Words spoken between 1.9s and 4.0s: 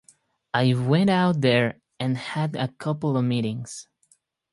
and had a couple of meetings.